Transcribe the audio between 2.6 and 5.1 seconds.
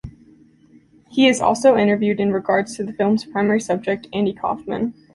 to the film's primary subject, Andy Kaufman.